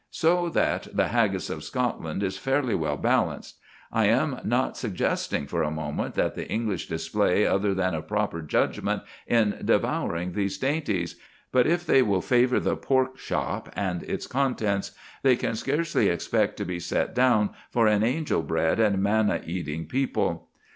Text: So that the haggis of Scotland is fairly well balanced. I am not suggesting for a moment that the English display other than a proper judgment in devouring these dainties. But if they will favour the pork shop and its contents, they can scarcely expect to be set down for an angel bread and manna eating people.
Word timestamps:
So 0.09 0.49
that 0.49 0.87
the 0.91 1.09
haggis 1.09 1.51
of 1.51 1.63
Scotland 1.63 2.23
is 2.23 2.35
fairly 2.35 2.73
well 2.73 2.97
balanced. 2.97 3.59
I 3.91 4.05
am 4.07 4.39
not 4.43 4.75
suggesting 4.75 5.45
for 5.45 5.61
a 5.61 5.69
moment 5.69 6.15
that 6.15 6.33
the 6.33 6.49
English 6.49 6.87
display 6.87 7.45
other 7.45 7.75
than 7.75 7.93
a 7.93 8.01
proper 8.01 8.41
judgment 8.41 9.03
in 9.27 9.61
devouring 9.63 10.31
these 10.31 10.57
dainties. 10.57 11.17
But 11.51 11.67
if 11.67 11.85
they 11.85 12.01
will 12.01 12.23
favour 12.23 12.59
the 12.59 12.75
pork 12.77 13.19
shop 13.19 13.71
and 13.75 14.01
its 14.01 14.25
contents, 14.25 14.89
they 15.21 15.35
can 15.35 15.53
scarcely 15.55 16.09
expect 16.09 16.57
to 16.57 16.65
be 16.65 16.79
set 16.79 17.13
down 17.13 17.51
for 17.69 17.85
an 17.85 18.01
angel 18.01 18.41
bread 18.41 18.79
and 18.79 19.03
manna 19.03 19.41
eating 19.45 19.85
people. 19.85 20.49